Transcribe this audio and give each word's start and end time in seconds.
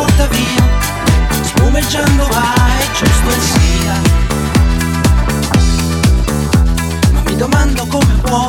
porta 0.00 0.26
via, 0.28 0.64
spumeggiando 1.42 2.26
va 2.28 2.54
e 2.80 2.86
giusto 2.96 3.28
e 3.28 3.40
sia. 3.52 3.94
Ma 7.12 7.20
mi 7.26 7.36
domando 7.36 7.86
come 7.86 8.14
può 8.22 8.48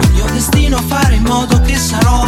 il 0.00 0.10
mio 0.12 0.26
destino 0.26 0.78
fare 0.86 1.14
in 1.16 1.24
modo 1.24 1.60
che 1.62 1.76
sarò 1.76 2.24